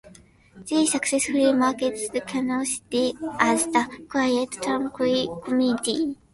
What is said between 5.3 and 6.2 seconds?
community.